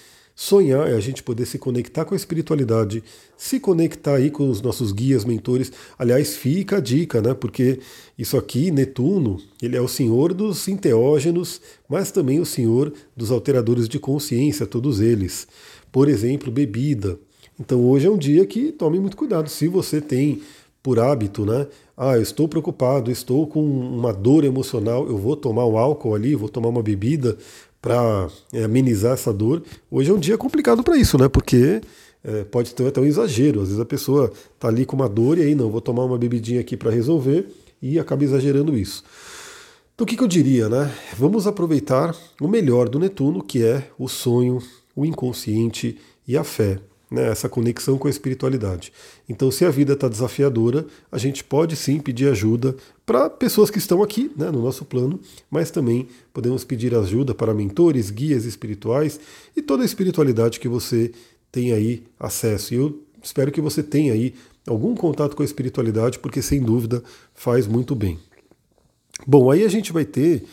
sonhar, 0.41 0.91
é 0.91 0.95
a 0.95 1.01
gente 1.01 1.23
poder 1.23 1.45
se 1.45 1.59
conectar 1.59 2.07
com 2.07 2.15
a 2.15 2.17
espiritualidade, 2.17 3.05
se 3.37 3.61
conectar 3.61 4.15
aí 4.15 4.31
com 4.31 4.49
os 4.49 4.63
nossos 4.63 4.91
guias, 4.91 5.23
mentores. 5.23 5.71
Aliás, 5.99 6.35
fica 6.35 6.79
a 6.79 6.81
dica, 6.81 7.21
né? 7.21 7.35
Porque 7.35 7.79
isso 8.17 8.39
aqui, 8.39 8.71
Netuno, 8.71 9.39
ele 9.61 9.77
é 9.77 9.83
o 9.83 9.87
senhor 9.87 10.33
dos 10.33 10.67
enteógenos, 10.67 11.61
mas 11.87 12.11
também 12.11 12.41
o 12.41 12.47
senhor 12.47 12.91
dos 13.15 13.31
alteradores 13.31 13.87
de 13.87 13.99
consciência, 13.99 14.67
todos 14.67 14.99
eles. 14.99 15.47
Por 15.93 16.09
exemplo, 16.09 16.51
bebida. 16.51 17.19
Então 17.61 17.85
hoje 17.85 18.07
é 18.07 18.11
um 18.11 18.17
dia 18.17 18.47
que 18.47 18.73
tome 18.73 18.99
muito 18.99 19.19
cuidado. 19.19 19.51
Se 19.51 19.69
você 19.69 20.01
tem 20.01 20.41
por 20.83 20.99
hábito, 20.99 21.45
né? 21.45 21.67
Ah, 21.95 22.17
eu 22.17 22.23
estou 22.23 22.49
preocupado, 22.49 23.11
estou 23.11 23.47
com 23.47 23.63
uma 23.63 24.11
dor 24.11 24.45
emocional, 24.45 25.07
eu 25.07 25.19
vou 25.19 25.37
tomar 25.37 25.67
um 25.67 25.77
álcool 25.77 26.15
ali, 26.15 26.35
vou 26.35 26.49
tomar 26.49 26.71
uma 26.71 26.83
bebida 26.83 27.37
para 27.81 28.29
é, 28.53 28.65
amenizar 28.65 29.13
essa 29.13 29.33
dor. 29.33 29.63
Hoje 29.91 30.11
é 30.11 30.15
um 30.15 30.19
dia 30.19 30.37
complicado 30.37 30.83
para 30.83 30.97
isso, 30.97 31.17
né? 31.19 31.29
Porque 31.29 31.81
é, 32.23 32.45
pode 32.45 32.75
ter 32.75 32.87
até 32.87 33.01
um 33.01 33.05
exagero. 33.05 33.61
Às 33.61 33.69
vezes 33.69 33.81
a 33.81 33.87
pessoa 33.87 34.33
está 34.55 34.69
ali 34.69 34.85
com 34.85 34.97
uma 34.97 35.09
dor 35.09 35.39
e 35.39 35.43
aí 35.43 35.55
não, 35.55 35.71
vou 35.71 35.81
tomar 35.81 36.05
uma 36.05 36.19
bebidinha 36.19 36.61
aqui 36.61 36.77
para 36.77 36.91
resolver 36.91 37.47
e 37.81 37.99
acaba 37.99 38.25
exagerando 38.25 38.77
isso. 38.77 39.03
Então 39.95 40.05
o 40.05 40.07
que, 40.07 40.17
que 40.17 40.23
eu 40.23 40.29
diria, 40.29 40.69
né? 40.69 40.95
Vamos 41.17 41.47
aproveitar 41.47 42.15
o 42.41 42.49
melhor 42.49 42.89
do 42.89 42.99
Netuno, 42.99 43.43
que 43.43 43.65
é 43.65 43.89
o 43.99 44.09
sonho, 44.09 44.63
o 44.95 45.05
inconsciente 45.05 45.99
e 46.27 46.37
a 46.37 46.45
fé. 46.45 46.79
Né, 47.11 47.29
essa 47.29 47.49
conexão 47.49 47.99
com 47.99 48.07
a 48.07 48.11
espiritualidade. 48.11 48.93
Então, 49.29 49.51
se 49.51 49.65
a 49.65 49.71
vida 49.71 49.95
está 49.95 50.09
desafiadora, 50.09 50.87
a 51.11 51.19
gente 51.19 51.43
pode 51.43 51.75
sim 51.75 51.99
pedir 51.99 52.29
ajuda 52.29 52.77
para 53.05 53.29
pessoas 53.29 53.69
que 53.69 53.79
estão 53.79 54.03
aqui 54.03 54.31
né, 54.37 54.51
no 54.51 54.63
nosso 54.63 54.85
plano, 54.85 55.19
mas 55.51 55.71
também 55.71 56.07
podemos 56.33 56.63
pedir 56.63 56.95
ajuda 56.95 57.35
para 57.35 57.53
mentores, 57.53 58.11
guias 58.11 58.45
espirituais 58.45 59.19
e 59.57 59.61
toda 59.61 59.83
a 59.83 59.87
espiritualidade 59.87 60.61
que 60.61 60.69
você 60.69 61.11
tem 61.51 61.73
aí 61.73 62.05
acesso. 62.19 62.75
E 62.75 62.77
eu 62.77 63.03
espero 63.23 63.51
que 63.51 63.61
você 63.61 63.83
tenha 63.83 64.13
aí 64.13 64.35
algum 64.67 64.95
contato 64.95 65.35
com 65.35 65.43
a 65.43 65.45
espiritualidade, 65.45 66.21
porque 66.21 66.41
sem 66.41 66.63
dúvida 66.63 67.03
faz 67.35 67.67
muito 67.67 67.95
bem. 67.95 68.19
Bom, 69.27 69.51
aí 69.51 69.65
a 69.65 69.69
gente 69.69 69.93
vai 69.93 70.05
ter, 70.05 70.45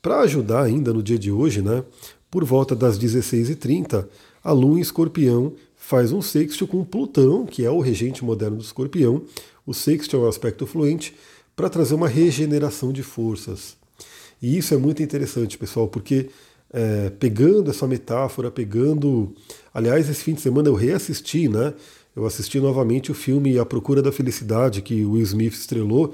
para 0.00 0.20
ajudar 0.20 0.62
ainda 0.62 0.92
no 0.92 1.02
dia 1.02 1.18
de 1.18 1.32
hoje, 1.32 1.60
né, 1.60 1.82
por 2.30 2.44
volta 2.44 2.76
das 2.76 2.98
16h30, 2.98 4.06
a 4.42 4.52
Lua 4.52 4.78
em 4.78 4.80
Escorpião 4.80 5.54
faz 5.86 6.10
um 6.10 6.20
sexto 6.20 6.66
com 6.66 6.84
Plutão, 6.84 7.46
que 7.46 7.64
é 7.64 7.70
o 7.70 7.78
regente 7.78 8.24
moderno 8.24 8.56
do 8.56 8.62
Escorpião. 8.64 9.22
O 9.64 9.72
sexto 9.72 10.16
é 10.16 10.18
um 10.18 10.26
aspecto 10.26 10.66
fluente 10.66 11.14
para 11.54 11.70
trazer 11.70 11.94
uma 11.94 12.08
regeneração 12.08 12.92
de 12.92 13.04
forças. 13.04 13.76
E 14.42 14.58
isso 14.58 14.74
é 14.74 14.76
muito 14.76 15.00
interessante, 15.00 15.56
pessoal, 15.56 15.86
porque 15.86 16.28
é, 16.72 17.10
pegando 17.10 17.70
essa 17.70 17.86
metáfora, 17.86 18.50
pegando. 18.50 19.32
Aliás, 19.72 20.10
esse 20.10 20.24
fim 20.24 20.34
de 20.34 20.40
semana 20.40 20.68
eu 20.68 20.74
reassisti, 20.74 21.48
né? 21.48 21.72
Eu 22.16 22.26
assisti 22.26 22.58
novamente 22.58 23.12
o 23.12 23.14
filme 23.14 23.56
A 23.56 23.64
Procura 23.64 24.02
da 24.02 24.10
Felicidade, 24.10 24.82
que 24.82 25.04
o 25.04 25.12
Will 25.12 25.22
Smith 25.22 25.52
estrelou, 25.52 26.12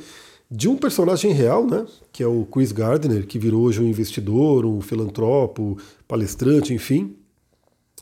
de 0.50 0.68
um 0.68 0.76
personagem 0.76 1.32
real, 1.32 1.66
né? 1.66 1.86
Que 2.12 2.22
é 2.22 2.26
o 2.26 2.44
Chris 2.44 2.72
Gardner, 2.72 3.26
que 3.26 3.38
virou 3.38 3.62
hoje 3.62 3.80
um 3.80 3.88
investidor, 3.88 4.66
um 4.66 4.82
filantropo, 4.82 5.78
palestrante, 6.06 6.74
enfim. 6.74 7.16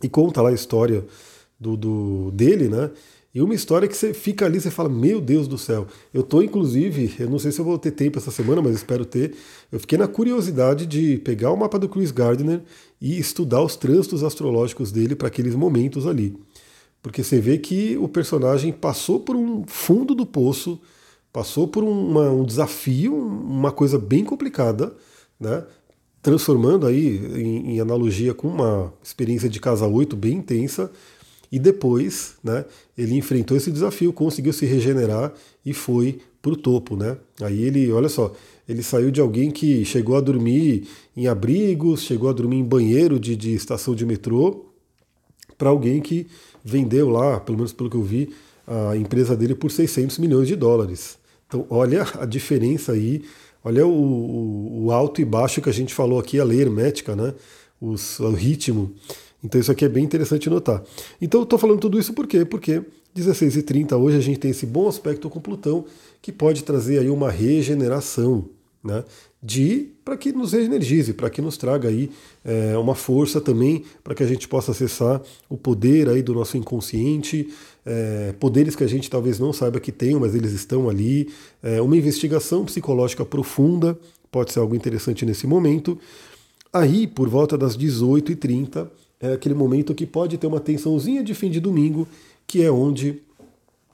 E 0.03 0.09
conta 0.09 0.43
lá 0.43 0.49
a 0.49 0.53
história 0.53 1.05
do, 1.61 1.77
do, 1.77 2.31
dele, 2.33 2.69
né? 2.69 2.91
E 3.33 3.41
uma 3.41 3.55
história 3.55 3.87
que 3.87 3.97
você 3.97 4.13
fica 4.13 4.45
ali, 4.45 4.61
você 4.61 4.73
fala, 4.73 4.89
meu 4.89 5.21
Deus 5.21 5.47
do 5.47 5.57
céu. 5.57 5.87
Eu 6.13 6.25
tô, 6.25 6.43
inclusive, 6.43 7.15
eu 7.21 7.31
não 7.31 7.39
sei 7.39 7.53
se 7.53 7.61
eu 7.61 7.65
vou 7.65 7.79
ter 7.79 7.93
tempo 7.93 8.19
essa 8.19 8.31
semana, 8.31 8.61
mas 8.61 8.75
espero 8.75 9.05
ter. 9.05 9.37
Eu 9.71 9.79
fiquei 9.79 9.97
na 9.97 10.09
curiosidade 10.09 10.85
de 10.85 11.19
pegar 11.19 11.53
o 11.53 11.57
mapa 11.57 11.79
do 11.79 11.89
Chris 11.89 12.11
Gardner 12.11 12.61
e 13.01 13.21
estudar 13.21 13.63
os 13.63 13.77
trânsitos 13.77 14.25
astrológicos 14.25 14.91
dele 14.91 15.15
para 15.15 15.29
aqueles 15.29 15.55
momentos 15.55 16.09
ali. 16.09 16.37
Porque 17.01 17.23
você 17.23 17.41
vê 17.41 17.57
que 17.57 17.97
o 17.99 18.09
personagem 18.09 18.73
passou 18.73 19.21
por 19.21 19.37
um 19.37 19.65
fundo 19.65 20.13
do 20.13 20.27
poço, 20.27 20.81
passou 21.33 21.69
por 21.69 21.85
uma, 21.85 22.31
um 22.31 22.45
desafio, 22.45 23.15
uma 23.15 23.71
coisa 23.71 23.97
bem 23.97 24.25
complicada, 24.25 24.93
né? 25.39 25.65
Transformando 26.21 26.85
aí 26.85 27.17
em, 27.17 27.75
em 27.75 27.81
analogia 27.81 28.35
com 28.35 28.49
uma 28.49 28.93
experiência 29.03 29.49
de 29.49 29.61
casa 29.61 29.87
8 29.87 30.17
bem 30.17 30.39
intensa 30.39 30.91
e 31.51 31.59
depois, 31.59 32.35
né, 32.45 32.65
ele 32.97 33.17
enfrentou 33.17 33.57
esse 33.57 33.73
desafio, 33.73 34.13
conseguiu 34.13 34.53
se 34.53 34.67
regenerar 34.67 35.33
e 35.65 35.73
foi 35.73 36.21
para 36.41 36.53
o 36.53 36.57
topo, 36.57 36.97
né? 36.97 37.17
Aí 37.41 37.63
ele, 37.63 37.91
olha 37.93 38.09
só, 38.09 38.33
ele 38.69 38.83
saiu 38.83 39.11
de 39.11 39.21
alguém 39.21 39.51
que 39.51 39.85
chegou 39.85 40.17
a 40.17 40.21
dormir 40.21 40.87
em 41.17 41.27
abrigos, 41.27 42.03
chegou 42.03 42.31
a 42.31 42.33
dormir 42.33 42.57
em 42.57 42.65
banheiro 42.65 43.19
de, 43.19 43.37
de 43.37 43.53
estação 43.53 43.95
de 43.95 44.07
metrô, 44.07 44.67
para 45.59 45.69
alguém 45.69 46.01
que 46.01 46.27
vendeu 46.65 47.11
lá, 47.11 47.39
pelo 47.41 47.59
menos 47.59 47.73
pelo 47.73 47.91
que 47.91 47.97
eu 47.97 48.03
vi, 48.03 48.31
a 48.67 48.97
empresa 48.97 49.37
dele 49.37 49.55
por 49.55 49.71
600 49.71 50.19
milhões 50.19 50.49
de 50.49 50.57
dólares. 50.57 51.19
Então, 51.47 51.67
olha 51.69 52.07
a 52.19 52.25
diferença 52.25 52.93
aí, 52.93 53.23
olha 53.65 53.87
o, 53.87 53.91
o, 53.91 54.85
o 54.85 54.93
alto 54.93 55.21
e 55.21 55.25
baixo 55.25 55.61
que 55.61 55.69
a 55.69 55.73
gente 55.73 55.93
falou 55.93 56.19
aqui, 56.19 56.39
a 56.39 56.45
lei 56.45 56.61
hermética, 56.61 57.17
né? 57.17 57.35
Os, 57.81 58.21
o 58.21 58.31
ritmo. 58.31 58.95
Então 59.43 59.61
isso 59.61 59.73
aqui 59.73 59.85
é 59.85 59.89
bem 59.89 60.05
interessante 60.05 60.51
notar. 60.51 60.83
Então 61.21 61.41
eu 61.41 61.45
estou 61.45 61.59
falando 61.59 61.81
tudo 61.81 61.99
isso 61.99 62.13
por 62.13 62.27
quê? 62.27 62.45
Porque 62.45 62.83
16h30 63.17 63.99
hoje 63.99 64.17
a 64.17 64.21
gente 64.21 64.39
tem 64.39 64.51
esse 64.51 64.67
bom 64.67 64.89
aspecto 64.89 65.29
com 65.29 65.41
Plutão 65.41 65.85
que 66.23 66.31
pode 66.31 66.63
trazer 66.63 66.99
aí 66.99 67.09
uma 67.09 67.31
regeneração, 67.31 68.45
né? 68.85 69.05
De 69.43 69.89
para 70.05 70.19
que 70.19 70.33
nos 70.33 70.53
reenergize, 70.53 71.15
para 71.15 71.31
que 71.31 71.41
nos 71.41 71.57
traga 71.57 71.89
aí 71.89 72.11
é, 72.45 72.77
uma 72.77 72.95
força 72.95 73.41
também 73.41 73.85
para 74.05 74.15
que 74.15 74.23
a 74.23 74.27
gente 74.27 74.47
possa 74.47 74.73
acessar 74.73 75.23
o 75.49 75.57
poder 75.57 76.09
aí 76.11 76.23
do 76.23 76.35
nosso 76.35 76.59
inconsciente, 76.59 77.49
é, 77.87 78.35
poderes 78.39 78.77
que 78.77 78.85
a 78.85 78.87
gente 78.87 79.09
talvez 79.09 79.39
não 79.39 79.53
saiba 79.53 79.81
que 79.81 79.91
tem, 79.91 80.15
mas 80.17 80.35
eles 80.35 80.53
estão 80.53 80.91
ali, 80.91 81.31
é, 81.63 81.81
uma 81.81 81.97
investigação 81.97 82.67
psicológica 82.67 83.25
profunda 83.25 83.99
pode 84.31 84.53
ser 84.53 84.61
algo 84.61 84.75
interessante 84.75 85.27
nesse 85.27 85.47
momento. 85.47 85.99
Aí, 86.73 87.07
por 87.07 87.29
volta 87.29 87.59
das 87.59 87.77
18h30, 87.77 88.89
é 89.21 89.33
aquele 89.35 89.55
momento 89.55 89.95
que 89.95 90.07
pode 90.07 90.39
ter 90.39 90.47
uma 90.47 90.61
tensãozinha 90.61 91.23
de 91.23 91.35
fim 91.35 91.51
de 91.51 91.61
domingo, 91.61 92.09
que 92.47 92.63
é 92.63 92.71
onde 92.71 93.21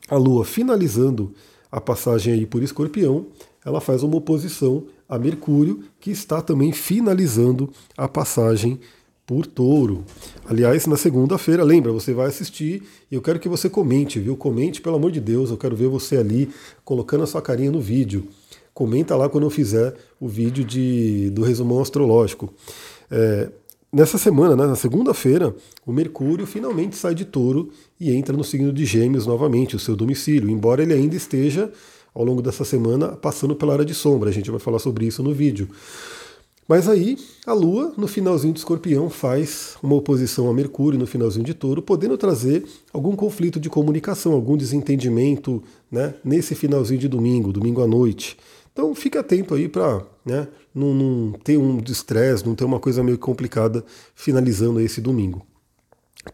a 0.09 0.17
Lua, 0.17 0.45
finalizando 0.45 1.35
a 1.71 1.81
passagem 1.81 2.33
aí 2.33 2.47
por 2.47 2.63
Escorpião, 2.63 3.27
ela 3.65 3.81
faz 3.81 4.05
uma 4.05 4.17
oposição 4.17 4.85
a 5.09 5.19
Mercúrio, 5.19 5.83
que 6.01 6.11
está 6.11 6.41
também 6.41 6.73
finalizando 6.73 7.71
a 7.97 8.07
passagem 8.07 8.79
por 9.27 9.45
Touro. 9.45 10.05
Aliás, 10.49 10.87
na 10.87 10.97
segunda-feira, 10.97 11.65
lembra, 11.65 11.91
você 11.91 12.15
vai 12.15 12.29
assistir 12.29 12.85
e 13.11 13.15
eu 13.17 13.21
quero 13.21 13.41
que 13.41 13.49
você 13.49 13.69
comente, 13.69 14.21
viu? 14.21 14.37
Comente, 14.37 14.81
pelo 14.81 14.95
amor 14.95 15.11
de 15.11 15.21
Deus, 15.21 15.51
eu 15.51 15.57
quero 15.57 15.75
ver 15.75 15.89
você 15.89 16.17
ali 16.17 16.49
colocando 16.85 17.25
a 17.25 17.27
sua 17.27 17.43
carinha 17.43 17.73
no 17.73 17.81
vídeo. 17.81 18.29
Comenta 18.73 19.17
lá 19.17 19.29
quando 19.29 19.45
eu 19.45 19.51
fizer 19.51 19.97
o 20.21 20.29
vídeo 20.29 20.65
de, 20.65 21.31
do 21.31 21.43
resumão 21.43 21.81
astrológico. 21.81 22.53
É, 23.11 23.51
Nessa 23.93 24.19
semana, 24.19 24.57
né, 24.57 24.67
na 24.67 24.75
segunda-feira, 24.75 25.55
o 25.87 25.93
Mercúrio 25.93 26.45
finalmente 26.45 26.97
sai 26.97 27.15
de 27.15 27.25
touro 27.25 27.71
e 28.01 28.13
entra 28.13 28.37
no 28.37 28.43
signo 28.43 28.73
de 28.73 28.85
Gêmeos 28.85 29.27
novamente, 29.27 29.77
o 29.77 29.79
seu 29.79 29.95
domicílio, 29.95 30.51
embora 30.51 30.83
ele 30.83 30.93
ainda 30.93 31.15
esteja, 31.15 31.71
ao 32.13 32.25
longo 32.25 32.43
dessa 32.43 32.65
semana, 32.65 33.09
passando 33.09 33.55
pela 33.55 33.75
área 33.75 33.85
de 33.85 33.95
sombra. 33.95 34.29
A 34.29 34.33
gente 34.33 34.51
vai 34.51 34.59
falar 34.59 34.81
sobre 34.81 35.07
isso 35.07 35.23
no 35.23 35.33
vídeo. 35.33 35.69
Mas 36.69 36.89
aí, 36.89 37.17
a 37.47 37.53
Lua, 37.53 37.95
no 37.97 38.09
finalzinho 38.09 38.53
de 38.53 38.59
Escorpião, 38.59 39.09
faz 39.09 39.77
uma 39.81 39.95
oposição 39.95 40.51
a 40.51 40.53
Mercúrio 40.53 40.99
no 40.99 41.07
finalzinho 41.07 41.45
de 41.45 41.55
Touro, 41.55 41.81
podendo 41.81 42.19
trazer 42.19 42.67
algum 42.93 43.15
conflito 43.15 43.61
de 43.61 43.71
comunicação, 43.71 44.33
algum 44.33 44.57
desentendimento 44.57 45.63
né, 45.89 46.15
nesse 46.25 46.57
finalzinho 46.57 46.99
de 46.99 47.07
domingo, 47.07 47.53
domingo 47.53 47.83
à 47.83 47.87
noite. 47.87 48.37
Então 48.77 48.95
fique 48.95 49.17
atento 49.17 49.55
aí 49.55 49.71
para 49.71 50.03
né, 50.23 50.47
não, 50.75 50.93
não 50.93 51.33
ter 51.33 51.57
um 51.57 51.83
estresse, 51.89 52.45
não 52.45 52.55
ter 52.55 52.67
uma 52.67 52.79
coisa 52.79 53.03
meio 53.03 53.17
complicada 53.17 53.83
finalizando 54.15 54.79
esse 54.83 55.01
domingo. 55.01 55.47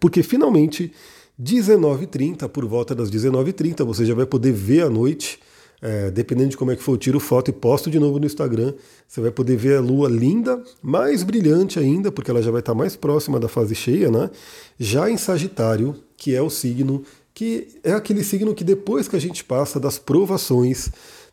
Porque 0.00 0.24
finalmente, 0.24 0.92
19h30, 1.40 2.48
por 2.48 2.66
volta 2.66 2.96
das 2.96 3.12
19h30, 3.12 3.84
você 3.84 4.04
já 4.04 4.12
vai 4.12 4.26
poder 4.26 4.50
ver 4.50 4.82
à 4.82 4.90
noite, 4.90 5.38
é, 5.80 6.10
dependendo 6.10 6.48
de 6.48 6.56
como 6.56 6.72
é 6.72 6.76
que 6.76 6.82
for, 6.82 6.94
eu 6.94 6.98
tiro 6.98 7.20
foto 7.20 7.48
e 7.50 7.52
posto 7.52 7.88
de 7.88 8.00
novo 8.00 8.18
no 8.18 8.26
Instagram. 8.26 8.74
Você 9.06 9.20
vai 9.20 9.30
poder 9.30 9.56
ver 9.56 9.76
a 9.76 9.80
lua 9.80 10.08
linda, 10.08 10.60
mais 10.82 11.22
brilhante 11.22 11.78
ainda, 11.78 12.10
porque 12.10 12.28
ela 12.28 12.42
já 12.42 12.50
vai 12.50 12.58
estar 12.58 12.74
mais 12.74 12.96
próxima 12.96 13.38
da 13.38 13.46
fase 13.46 13.76
cheia, 13.76 14.10
né? 14.10 14.28
Já 14.80 15.08
em 15.08 15.16
Sagitário, 15.16 15.94
que 16.16 16.34
é 16.34 16.42
o 16.42 16.50
signo 16.50 17.04
que 17.34 17.68
é 17.82 17.92
aquele 17.92 18.22
signo 18.22 18.54
que 18.54 18.64
depois 18.64 19.08
que 19.08 19.16
a 19.16 19.20
gente 19.20 19.42
passa 19.42 19.80
das 19.80 19.98
provações, 19.98 20.90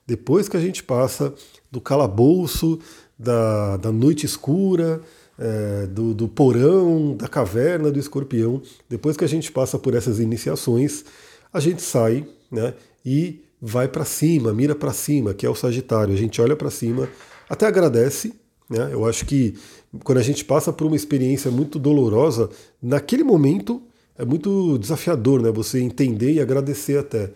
depois 0.09 0.49
que 0.49 0.57
a 0.57 0.59
gente 0.59 0.81
passa 0.81 1.31
do 1.71 1.79
calabouço, 1.79 2.79
da, 3.17 3.77
da 3.77 3.91
noite 3.91 4.25
escura, 4.25 4.99
é, 5.37 5.85
do, 5.85 6.15
do 6.15 6.27
porão, 6.27 7.15
da 7.15 7.27
caverna 7.27 7.91
do 7.91 7.99
escorpião, 7.99 8.59
depois 8.89 9.15
que 9.15 9.23
a 9.23 9.27
gente 9.27 9.51
passa 9.51 9.77
por 9.77 9.93
essas 9.93 10.19
iniciações, 10.19 11.05
a 11.53 11.59
gente 11.59 11.83
sai 11.83 12.25
né, 12.51 12.73
e 13.05 13.43
vai 13.61 13.87
para 13.87 14.03
cima, 14.03 14.51
mira 14.51 14.73
para 14.73 14.91
cima, 14.91 15.31
que 15.31 15.45
é 15.45 15.49
o 15.49 15.53
Sagitário. 15.53 16.11
A 16.11 16.17
gente 16.17 16.41
olha 16.41 16.55
para 16.55 16.71
cima, 16.71 17.07
até 17.47 17.67
agradece. 17.67 18.33
Né? 18.67 18.89
Eu 18.91 19.05
acho 19.05 19.27
que 19.27 19.53
quando 20.03 20.17
a 20.17 20.23
gente 20.23 20.43
passa 20.43 20.73
por 20.73 20.87
uma 20.87 20.95
experiência 20.95 21.51
muito 21.51 21.77
dolorosa, 21.77 22.49
naquele 22.81 23.23
momento 23.23 23.79
é 24.17 24.25
muito 24.25 24.75
desafiador 24.79 25.39
né? 25.39 25.51
você 25.51 25.79
entender 25.79 26.33
e 26.33 26.41
agradecer 26.41 26.97
até. 26.97 27.29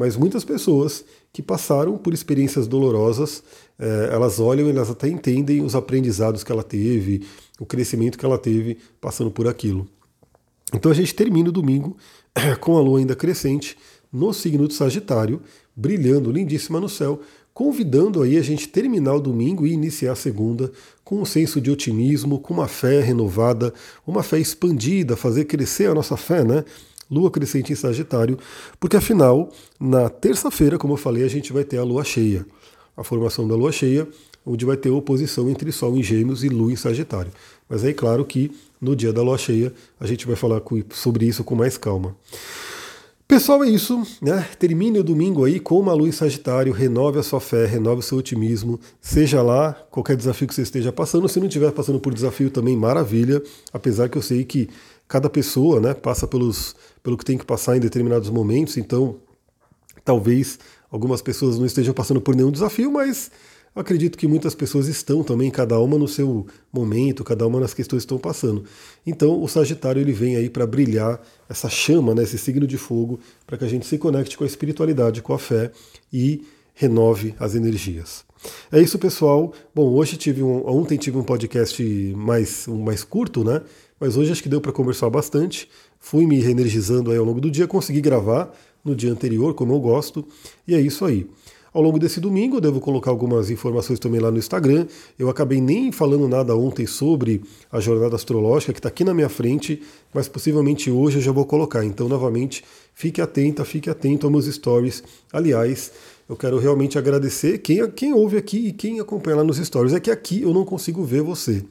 Mas 0.00 0.16
muitas 0.16 0.46
pessoas 0.46 1.04
que 1.30 1.42
passaram 1.42 1.98
por 1.98 2.14
experiências 2.14 2.66
dolorosas, 2.66 3.42
é, 3.78 4.08
elas 4.10 4.40
olham 4.40 4.66
e 4.66 4.70
elas 4.70 4.88
até 4.88 5.06
entendem 5.08 5.62
os 5.62 5.74
aprendizados 5.74 6.42
que 6.42 6.50
ela 6.50 6.62
teve, 6.62 7.26
o 7.58 7.66
crescimento 7.66 8.16
que 8.16 8.24
ela 8.24 8.38
teve 8.38 8.78
passando 8.98 9.30
por 9.30 9.46
aquilo. 9.46 9.86
Então 10.72 10.90
a 10.90 10.94
gente 10.94 11.14
termina 11.14 11.50
o 11.50 11.52
domingo 11.52 11.98
com 12.60 12.78
a 12.78 12.80
lua 12.80 12.98
ainda 12.98 13.14
crescente 13.14 13.76
no 14.10 14.32
signo 14.32 14.66
de 14.66 14.72
Sagitário, 14.72 15.42
brilhando 15.76 16.32
lindíssima 16.32 16.80
no 16.80 16.88
céu, 16.88 17.20
convidando 17.52 18.22
aí 18.22 18.38
a 18.38 18.42
gente 18.42 18.68
terminar 18.68 19.16
o 19.16 19.20
domingo 19.20 19.66
e 19.66 19.72
iniciar 19.74 20.12
a 20.12 20.16
segunda 20.16 20.72
com 21.04 21.20
um 21.20 21.26
senso 21.26 21.60
de 21.60 21.70
otimismo, 21.70 22.38
com 22.38 22.54
uma 22.54 22.68
fé 22.68 23.02
renovada, 23.02 23.74
uma 24.06 24.22
fé 24.22 24.38
expandida, 24.38 25.14
fazer 25.14 25.44
crescer 25.44 25.90
a 25.90 25.94
nossa 25.94 26.16
fé, 26.16 26.42
né? 26.42 26.64
Lua 27.10 27.30
crescente 27.30 27.72
em 27.72 27.76
Sagitário, 27.76 28.38
porque 28.78 28.96
afinal, 28.96 29.50
na 29.78 30.08
terça-feira, 30.08 30.78
como 30.78 30.92
eu 30.94 30.98
falei, 30.98 31.24
a 31.24 31.28
gente 31.28 31.52
vai 31.52 31.64
ter 31.64 31.78
a 31.78 31.84
lua 31.84 32.04
cheia. 32.04 32.46
A 32.96 33.02
formação 33.02 33.48
da 33.48 33.54
lua 33.54 33.72
cheia 33.72 34.06
onde 34.44 34.64
vai 34.64 34.76
ter 34.76 34.90
oposição 34.90 35.50
entre 35.50 35.70
Sol 35.70 35.96
em 35.96 36.02
Gêmeos 36.02 36.42
e 36.44 36.48
Lua 36.48 36.72
em 36.72 36.76
Sagitário. 36.76 37.30
Mas 37.68 37.84
aí, 37.84 37.94
claro 37.94 38.24
que 38.24 38.50
no 38.80 38.96
dia 38.96 39.12
da 39.12 39.22
lua 39.22 39.38
cheia 39.38 39.72
a 39.98 40.06
gente 40.06 40.26
vai 40.26 40.36
falar 40.36 40.62
sobre 40.90 41.26
isso 41.26 41.44
com 41.44 41.54
mais 41.54 41.76
calma. 41.76 42.16
Pessoal, 43.28 43.62
é 43.62 43.68
isso, 43.68 44.02
né? 44.20 44.44
Termine 44.58 44.98
o 44.98 45.04
domingo 45.04 45.44
aí 45.44 45.60
com 45.60 45.78
uma 45.78 45.92
lua 45.92 46.08
em 46.08 46.12
Sagitário, 46.12 46.72
renove 46.72 47.20
a 47.20 47.22
sua 47.22 47.40
fé, 47.40 47.64
renove 47.64 48.00
o 48.00 48.02
seu 48.02 48.18
otimismo, 48.18 48.80
seja 49.00 49.40
lá 49.40 49.72
qualquer 49.88 50.16
desafio 50.16 50.48
que 50.48 50.54
você 50.54 50.62
esteja 50.62 50.90
passando, 50.90 51.28
se 51.28 51.38
não 51.38 51.46
estiver 51.46 51.70
passando 51.70 52.00
por 52.00 52.12
desafio 52.12 52.50
também, 52.50 52.76
maravilha, 52.76 53.40
apesar 53.72 54.08
que 54.08 54.18
eu 54.18 54.22
sei 54.22 54.42
que 54.42 54.68
cada 55.10 55.28
pessoa, 55.28 55.80
né, 55.80 55.92
passa 55.92 56.24
pelos, 56.24 56.76
pelo 57.02 57.18
que 57.18 57.24
tem 57.24 57.36
que 57.36 57.44
passar 57.44 57.76
em 57.76 57.80
determinados 57.80 58.30
momentos, 58.30 58.76
então 58.76 59.16
talvez 60.04 60.56
algumas 60.88 61.20
pessoas 61.20 61.58
não 61.58 61.66
estejam 61.66 61.92
passando 61.92 62.20
por 62.20 62.36
nenhum 62.36 62.52
desafio, 62.52 62.92
mas 62.92 63.28
acredito 63.74 64.16
que 64.16 64.28
muitas 64.28 64.54
pessoas 64.54 64.86
estão 64.86 65.24
também, 65.24 65.50
cada 65.50 65.80
uma 65.80 65.98
no 65.98 66.06
seu 66.06 66.46
momento, 66.72 67.24
cada 67.24 67.44
uma 67.44 67.58
nas 67.58 67.74
questões 67.74 68.02
que 68.02 68.04
estão 68.04 68.18
passando. 68.18 68.62
Então, 69.04 69.42
o 69.42 69.48
Sagitário 69.48 70.00
ele 70.00 70.12
vem 70.12 70.36
aí 70.36 70.48
para 70.48 70.64
brilhar 70.64 71.20
essa 71.48 71.68
chama, 71.68 72.14
né, 72.14 72.22
esse 72.22 72.38
signo 72.38 72.64
de 72.64 72.78
fogo, 72.78 73.18
para 73.44 73.58
que 73.58 73.64
a 73.64 73.68
gente 73.68 73.86
se 73.86 73.98
conecte 73.98 74.38
com 74.38 74.44
a 74.44 74.46
espiritualidade, 74.46 75.22
com 75.22 75.32
a 75.32 75.38
fé 75.40 75.72
e 76.12 76.44
renove 76.72 77.34
as 77.40 77.56
energias. 77.56 78.24
É 78.70 78.80
isso, 78.80 78.98
pessoal. 78.98 79.52
Bom, 79.74 79.92
hoje 79.92 80.16
tive 80.16 80.42
um, 80.42 80.66
ontem 80.66 80.96
tive 80.96 81.18
um 81.18 81.24
podcast 81.24 81.82
mais, 82.16 82.66
um 82.68 82.80
mais 82.80 83.02
curto, 83.02 83.42
né? 83.44 83.60
Mas 84.00 84.16
hoje 84.16 84.32
acho 84.32 84.42
que 84.42 84.48
deu 84.48 84.62
para 84.62 84.72
conversar 84.72 85.10
bastante. 85.10 85.68
Fui 86.00 86.26
me 86.26 86.40
reenergizando 86.40 87.10
aí 87.10 87.18
ao 87.18 87.24
longo 87.24 87.40
do 87.40 87.50
dia, 87.50 87.66
consegui 87.66 88.00
gravar 88.00 88.50
no 88.82 88.96
dia 88.96 89.12
anterior, 89.12 89.52
como 89.52 89.74
eu 89.74 89.78
gosto, 89.78 90.26
e 90.66 90.74
é 90.74 90.80
isso 90.80 91.04
aí. 91.04 91.28
Ao 91.72 91.80
longo 91.80 92.00
desse 92.00 92.18
domingo, 92.20 92.56
eu 92.56 92.60
devo 92.60 92.80
colocar 92.80 93.12
algumas 93.12 93.48
informações 93.48 94.00
também 94.00 94.20
lá 94.20 94.28
no 94.28 94.38
Instagram. 94.38 94.86
Eu 95.16 95.30
acabei 95.30 95.60
nem 95.60 95.92
falando 95.92 96.26
nada 96.26 96.56
ontem 96.56 96.84
sobre 96.84 97.42
a 97.70 97.78
jornada 97.78 98.16
astrológica, 98.16 98.72
que 98.72 98.80
está 98.80 98.88
aqui 98.88 99.04
na 99.04 99.14
minha 99.14 99.28
frente, 99.28 99.80
mas 100.12 100.26
possivelmente 100.26 100.90
hoje 100.90 101.18
eu 101.18 101.22
já 101.22 101.30
vou 101.30 101.44
colocar. 101.44 101.84
Então, 101.84 102.08
novamente, 102.08 102.64
fique 102.92 103.20
atenta, 103.20 103.64
fique 103.64 103.88
atento 103.88 104.26
aos 104.26 104.32
meus 104.32 104.46
stories. 104.46 105.04
Aliás, 105.32 105.92
eu 106.28 106.34
quero 106.34 106.58
realmente 106.58 106.98
agradecer 106.98 107.58
quem, 107.58 107.88
quem 107.92 108.12
ouve 108.12 108.36
aqui 108.36 108.66
e 108.66 108.72
quem 108.72 108.98
acompanha 108.98 109.36
lá 109.36 109.44
nos 109.44 109.58
stories. 109.58 109.92
É 109.92 110.00
que 110.00 110.10
aqui 110.10 110.42
eu 110.42 110.52
não 110.52 110.64
consigo 110.64 111.04
ver 111.04 111.22
você. 111.22 111.64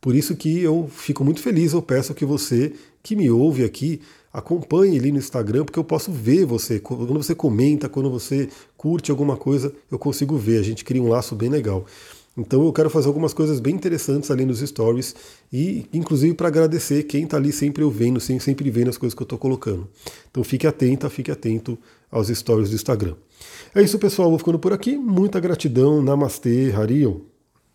Por 0.00 0.14
isso 0.14 0.34
que 0.34 0.60
eu 0.60 0.88
fico 0.90 1.24
muito 1.24 1.40
feliz, 1.40 1.72
eu 1.72 1.82
peço 1.82 2.14
que 2.14 2.24
você 2.24 2.72
que 3.02 3.16
me 3.16 3.30
ouve 3.30 3.64
aqui 3.64 4.00
acompanhe 4.32 4.98
ali 4.98 5.10
no 5.10 5.18
Instagram, 5.18 5.64
porque 5.64 5.78
eu 5.78 5.84
posso 5.84 6.12
ver 6.12 6.44
você. 6.44 6.78
Quando 6.78 7.12
você 7.14 7.34
comenta, 7.34 7.88
quando 7.88 8.10
você 8.10 8.48
curte 8.76 9.10
alguma 9.10 9.36
coisa, 9.36 9.72
eu 9.90 9.98
consigo 9.98 10.36
ver. 10.36 10.58
A 10.58 10.62
gente 10.62 10.84
cria 10.84 11.02
um 11.02 11.08
laço 11.08 11.34
bem 11.34 11.48
legal. 11.48 11.84
Então 12.36 12.64
eu 12.64 12.72
quero 12.72 12.88
fazer 12.88 13.08
algumas 13.08 13.34
coisas 13.34 13.58
bem 13.58 13.74
interessantes 13.74 14.30
ali 14.30 14.46
nos 14.46 14.60
stories 14.60 15.14
e 15.52 15.84
inclusive 15.92 16.32
para 16.32 16.46
agradecer 16.46 17.02
quem 17.02 17.24
está 17.24 17.36
ali 17.36 17.52
sempre 17.52 17.82
eu 17.82 17.90
vendo, 17.90 18.20
sempre 18.20 18.70
vendo 18.70 18.88
as 18.88 18.96
coisas 18.96 19.14
que 19.14 19.22
eu 19.22 19.24
estou 19.24 19.38
colocando. 19.38 19.88
Então 20.30 20.42
fique 20.44 20.66
atenta, 20.66 21.10
fique 21.10 21.30
atento 21.30 21.76
aos 22.10 22.28
stories 22.28 22.70
do 22.70 22.76
Instagram. 22.76 23.14
É 23.74 23.82
isso 23.82 23.98
pessoal, 23.98 24.30
vou 24.30 24.38
ficando 24.38 24.58
por 24.58 24.72
aqui. 24.72 24.96
Muita 24.96 25.40
gratidão, 25.40 26.00
Namastê, 26.00 26.72
Harion. 26.72 27.20